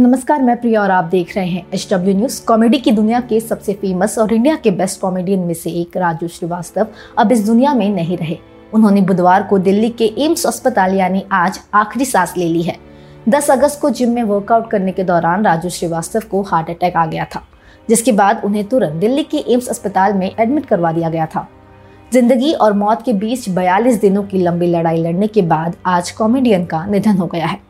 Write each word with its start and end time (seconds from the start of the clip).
नमस्कार, 0.00 0.42
मैं 0.42 0.56
प्रिया 0.60 0.82
और 0.82 0.90
आप 0.90 1.04
देख 1.04 1.34
रहे 1.36 1.46
हैं 1.46 1.64
एच 1.74 1.86
डब्ल्यू 1.90 2.14
न्यूज़ 2.16 2.44
कॉमेडी 2.46 2.78
की 2.78 2.90
दुनिया 2.90 3.18
के 3.22 3.40
सबसे 3.40 3.72
फ़ेमस 3.72 4.16
और 4.18 4.32
इंडिया 4.32 4.54
के 4.56 4.70
बेस्ट 4.70 5.00
कॉमेडियन 5.00 5.40
में 5.40 5.52
से 5.54 5.70
एक 5.80 5.96
राजू 5.96 6.28
श्रीवास्तव 6.28 6.86
अब 7.18 7.32
इस 7.32 7.44
दुनिया 7.46 7.74
में 7.74 7.88
नहीं 7.94 8.16
रहे। 8.16 8.38
उन्होंने 8.72 9.00
बुधवार 9.02 9.42
को 9.42 9.58
दिल्ली 9.58 9.90
के 9.90 10.04
एम्स 10.18 10.46
अस्पताल, 10.46 10.94
यानी 10.94 11.22
आज 11.32 11.60
आखिरी 11.74 12.04
सांस 12.04 12.34
ले 12.36 12.48
ली 12.48 12.62
है। 12.62 12.76
10 13.28 13.50
अगस्त 13.50 13.80
को 13.80 13.90
जिम 13.90 14.14
में 14.14 14.22
वर्कआउट 14.24 14.70
करने 14.70 14.92
के 14.92 15.04
दौरान 15.04 15.44
राजू 15.44 15.68
श्रीवास्तव 15.68 16.28
को 16.30 16.42
हार्ट 16.42 16.70
अटैक 16.70 16.96
आ 16.96 17.06
गया 17.06 17.24
था, 17.26 17.46
जिसके 17.88 18.12
बाद 18.14 18.42
उन्हें 18.44 18.68
तुरंत 18.68 19.00
दिल्ली 19.00 19.22
के 19.24 19.44
एम्स 19.48 19.68
अस्पताल 19.68 20.14
में 20.14 20.30
एडमिट 20.30 20.66
करवा 20.66 20.92
दिया 20.92 21.08
गया 21.08 21.26
था। 21.26 21.48
ज़िंदगी 22.12 22.52
और 22.54 22.72
मौत 22.74 23.02
के 23.02 23.12
बीच 23.14 23.48
42 23.50 24.00
दिनों 24.00 24.22
की 24.22 24.38
लंबी 24.38 24.66
लड़ाई 24.68 25.02
लड़ने 25.02 25.26
के 25.26 25.42
बाद 25.44 25.76
आज 25.86 26.10
कॉमेडियन 26.12 26.64
का 26.64 26.86
निधन 26.86 27.16
हो 27.16 27.26
गया 27.26 27.46
है। 27.46 27.69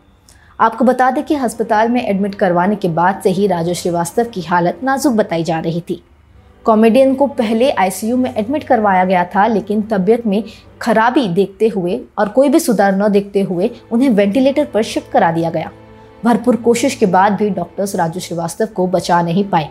आपको 0.61 0.84
बता 0.84 1.11
दें 1.11 1.24
कि 1.24 1.34
अस्पताल 1.34 1.88
में 1.88 2.08
एडमिट 2.08 2.34
करवाने 2.34 2.77
के 2.77 2.88
बाद 2.88 3.20
से 3.24 3.30
ही 3.30 3.46
राजू 3.46 3.74
श्रीवास्तव 3.74 4.24
की 4.24 4.41
हालत 4.41 4.80
नाजुक 4.84 5.12
बताई 5.12 5.45
जा 5.45 5.60
रही 5.60 5.80
थी। 5.80 6.05
कॉमेडियन 6.64 7.14
को 7.14 7.27
पहले 7.27 7.70
आईसीयू 7.70 8.16
में 8.16 8.34
एडमिट 8.34 8.65
करवाया 8.65 9.04
गया 9.04 9.24
था, 9.24 9.46
लेकिन 9.46 9.82
तबीयत 9.82 10.27
में 10.27 10.45
खराबी 10.82 11.28
देखते 11.28 11.68
हुए 11.68 12.01
और 12.18 12.28
कोई 12.28 12.48
भी 12.48 12.60
सुधार 12.60 12.96
न 12.96 13.09
देखते 13.09 13.41
हुए 13.41 13.70
उन्हें 13.92 14.10
वेंटिलेटर 14.10 14.65
पर 14.65 14.82
शिफ्ट 14.82 15.12
करा 15.12 15.32
दिया 15.32 15.51
गया। 15.51 15.70
भरपूर 16.24 16.56
कोशिश 16.56 16.95
के 16.95 17.06
बाद 17.06 17.32
भी 17.32 17.51
डॉक्टर्स 17.51 17.96
राजू 17.96 18.20
श्रीवास्तव 18.20 18.66
को 18.66 18.87
बचा 18.87 19.23
नहीं 19.23 19.45
पाए। 19.45 19.68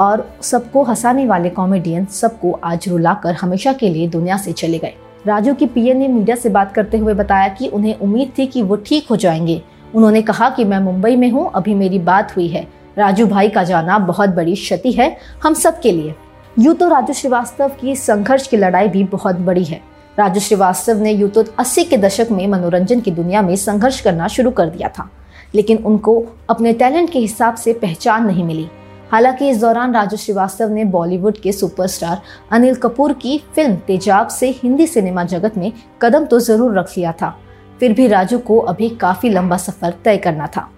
और 0.00 0.36
सबको 0.42 0.82
हंसाने 0.82 1.26
वाले 1.26 1.50
कॉमेडियन 1.50 2.04
सबको 2.04 2.60
आज 2.64 2.88
रुलाकर 2.88 3.34
हमेशा 3.34 3.72
के 3.72 3.88
लिए 3.88 4.08
दुनिया 4.08 4.36
से 4.36 4.52
चले 4.52 4.78
गए। 4.78 4.94
राजू 5.26 5.54
की 5.54 5.66
पीए 5.66 5.94
ने 5.94 6.08
मीडिया 6.08 6.36
से 6.36 6.48
बात 6.48 6.72
करते 6.72 6.98
हुए 6.98 7.14
बताया 7.14 7.48
कि 7.48 7.68
उन्हें 7.68 7.98
उम्मीद 7.98 8.32
थी 8.38 8.46
कि 8.46 8.62
वो 8.62 8.76
ठीक 8.76 9.06
हो 9.10 9.16
जाएँगे। 9.16 9.62
उन्होंने 9.94 10.22
कहा 10.22 10.48
कि 10.50 10.64
मैं 10.64 10.78
मुंबई 10.80 11.16
में 11.16 11.30
हूँ, 11.30 11.50
अभी 11.54 11.74
मेरी 11.74 11.98
बात 12.00 12.36
हुई 12.36 12.48
है। 12.48 12.66
राजू 12.98 13.26
भाई 13.26 13.48
का 13.48 13.62
जाना 13.64 13.98
बहुत 14.00 14.30
बड़ी 14.30 14.54
क्षति 14.54 14.92
है 14.92 15.16
हम 15.42 15.54
सब 15.54 15.80
के 15.80 15.92
लिए। 15.92 16.14
यूँ 16.56 16.74
तो 16.74 16.88
राजू 16.88 17.12
श्रीवास्तव 17.12 17.70
की 17.80 17.94
संघर्ष 17.96 18.46
की 18.46 18.56
लड़ाई 18.56 18.88
भी 18.88 19.04
बहुत 19.06 19.36
बड़ी 19.38 19.64
है। 19.64 19.80
राजू 20.18 20.40
श्रीवास्तव 20.40 20.98
ने 20.98 21.12
यूँ 21.12 21.28
तो 21.30 21.44
अस्सी 21.58 21.84
के 21.84 21.96
दशक 21.98 22.28
में 22.30 22.46
मनोरंजन 22.48 23.00
की 23.00 23.10
दुनिया 23.10 23.42
में 23.42 23.54
संघर्ष 23.56 24.00
करना 24.00 24.28
शुरू 24.28 24.50
कर 24.50 24.68
दिया 24.68 24.88
था, 24.88 25.08
लेकिन 25.54 25.78
उनको 25.78 26.22
अपने 26.50 26.72
टैलेंट 26.72 27.10
के 27.10 27.18
हिसाब 27.18 27.54
से 27.54 27.72
पहचान 27.72 28.26
नहीं 28.26 28.44
मिली। 28.44 28.68
हालाँकि 29.12 29.48
इस 29.48 29.60
दौरान 29.60 29.94
राजू 29.94 30.16
श्रीवास्तव 30.16 30.70
ने 30.70 30.84
बॉलीवुड 30.86 31.38
के 31.38 31.52
सुपरस्टार 31.52 32.20
अनिल 32.52 32.74
कपूर 32.74 33.12
की 33.12 33.38
फ़िल्म 33.54 33.74
तेजाब 33.86 34.28
से 34.28 34.50
हिंदी 34.62 34.86
सिनेमा 34.86 35.24
जगत 35.24 35.56
में 35.56 35.72
कदम 36.02 36.24
तो 36.24 36.38
ज़रूर 36.40 36.78
रख 36.78 36.92
लिया 36.96 37.12
था। 37.12 37.34
फिर 37.82 37.92
भी 37.92 38.06
राजू 38.06 38.38
को 38.38 38.58
अभी 38.58 38.88
काफ़ी 38.88 39.28
लंबा 39.28 39.56
सफ़र 39.56 39.94
तय 40.04 40.16
करना 40.16 40.46
था। 40.46 40.70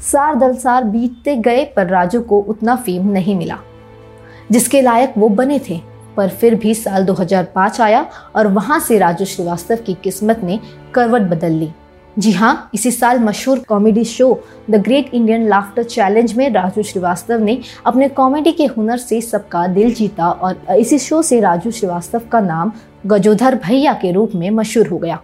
सार 0.00 0.34
दल 0.34 0.54
सार 0.54 0.84
बीतते 0.84 1.36
गए, 1.36 1.64
पर 1.64 1.86
राजू 1.86 2.20
को 2.20 2.40
उतना 2.40 2.76
फेम 2.76 3.08
नहीं 3.08 3.36
मिला। 3.36 3.58
जिसके 4.52 4.80
लायक 4.80 5.14
वो 5.18 5.28
बने 5.28 5.58
थे, 5.58 5.80
पर 6.16 6.28
फिर 6.28 6.54
भी 6.54 6.74
साल 6.74 7.04
2005 7.04 7.80
आया 7.80 8.06
और 8.36 8.46
वहाँ 8.46 8.80
से 8.80 8.98
राजू 8.98 9.24
श्रीवास्तव 9.24 9.76
की 9.76 9.94
किस्मत 9.94 10.40
ने 10.44 10.60
करवट 10.94 11.22
बदल 11.22 11.52
ली। 11.52 11.70
जी 12.18 12.32
हाँ 12.32 12.70
इसी 12.74 12.90
साल 12.90 13.18
मशहूर 13.18 13.58
comedy 13.58 14.04
show 14.04 14.44
The 14.70 14.74
Great 14.74 15.14
Indian 15.14 15.48
Laughter 15.48 15.82
Challenge 15.82 16.32
में 16.32 16.50
राजू 16.50 16.82
श्रीवास्तव 16.82 17.38
ने 17.38 17.60
अपने 17.86 18.08
कॉमेडी 18.08 18.52
के 18.52 18.66
हुनर 18.66 18.96
से 18.96 19.20
सबका 19.20 19.66
दिल 19.66 19.94
जीता 19.94 20.30
और 20.30 20.76
इसी 20.76 20.98
शो 20.98 21.22
से 21.22 21.40
राजू 21.40 21.70
श्रीवास्तव 21.70 22.22
का 22.32 22.40
नाम 22.40 22.72
गजोधर 23.06 23.54
भैया 23.54 23.92
के 23.92 24.12
रूप 24.12 24.30
में 24.34 24.50
मशहूर 24.50 24.86
हो 24.86 24.98
गया। 24.98 25.22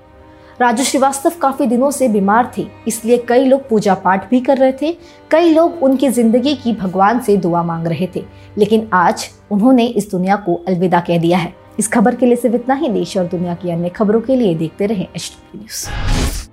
राजू 0.61 0.85
श्रीवास्तव 0.85 1.33
काफ़ी 1.41 1.67
दिनों 1.67 1.91
से 1.91 2.09
बीमार 2.09 2.51
थे, 2.57 2.67
इसलिए 2.89 3.17
कई 3.29 3.45
लोग 3.45 3.69
पूजा 3.69 3.95
पाठ 3.95 4.29
भी 4.31 4.41
कर 4.41 4.59
रहे 4.59 4.73
थे। 4.73 4.93
कई 5.31 5.53
लोग 5.55 5.83
उनकी 5.83 6.09
ज़िंदगी 6.09 6.55
की 6.55 6.73
भगवान 6.75 7.21
से 7.21 7.37
दुआ 7.37 7.63
मांग 7.63 7.87
रहे 7.87 8.09
थे, 8.17 8.25
लेकिन 8.59 8.89
आज 8.93 9.29
उन्होंने 9.51 9.87
इस 9.87 10.11
दुनिया 10.11 10.37
को 10.37 10.55
अलविदा 10.69 11.01
कह 11.01 11.19
दिया 11.19 11.39
है। 11.39 11.55
इस 11.79 11.89
खबर 11.89 12.15
के 12.15 12.27
लिए 12.27 12.37
सिर्फ़ 12.37 12.57
इतना 12.57 12.75
ही। 12.75 12.89
देश 12.89 13.17
और 13.17 13.27
दुनिया 13.27 13.55
की 13.55 13.71
अन्य 13.71 13.89
खबरों 13.91 14.21
के 14.21 14.37
लिए 14.37 14.55
देखते 14.55 14.87
रहे 14.87 15.07
एच 15.07 15.33
न्यूज़। 15.57 16.46